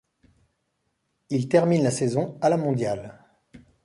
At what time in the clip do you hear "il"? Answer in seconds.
1.29-1.47